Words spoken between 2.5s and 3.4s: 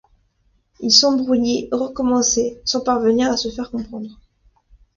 sans parvenir à